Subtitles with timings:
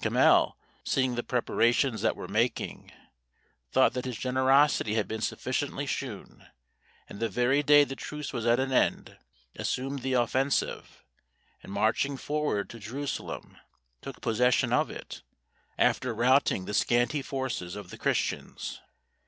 [0.00, 2.92] Camhel, seeing the preparations that were making,
[3.72, 6.46] thought that his generosity had been sufficiently shewn,
[7.08, 9.18] and the very day the truce was at an end
[9.56, 11.02] assumed the offensive,
[11.60, 13.56] and marching forward to Jerusalem,
[14.00, 15.22] took possession of it,
[15.76, 18.80] after routing the scanty forces of the Christians.